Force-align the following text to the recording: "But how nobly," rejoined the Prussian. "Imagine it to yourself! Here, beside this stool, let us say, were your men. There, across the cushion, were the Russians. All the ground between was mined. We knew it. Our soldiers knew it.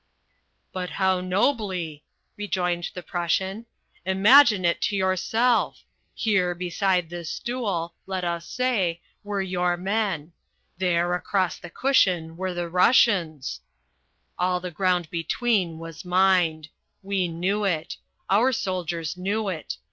"But 0.73 0.89
how 0.89 1.21
nobly," 1.21 2.03
rejoined 2.35 2.89
the 2.95 3.03
Prussian. 3.03 3.67
"Imagine 4.03 4.65
it 4.65 4.81
to 4.81 4.95
yourself! 4.95 5.83
Here, 6.15 6.55
beside 6.55 7.11
this 7.11 7.29
stool, 7.29 7.93
let 8.07 8.23
us 8.23 8.47
say, 8.49 8.99
were 9.23 9.43
your 9.43 9.77
men. 9.77 10.33
There, 10.79 11.13
across 11.13 11.59
the 11.59 11.69
cushion, 11.69 12.35
were 12.35 12.55
the 12.55 12.67
Russians. 12.67 13.61
All 14.39 14.59
the 14.59 14.71
ground 14.71 15.07
between 15.11 15.77
was 15.77 16.03
mined. 16.03 16.69
We 17.03 17.27
knew 17.27 17.63
it. 17.63 17.97
Our 18.27 18.51
soldiers 18.51 19.15
knew 19.17 19.49
it. 19.49 19.77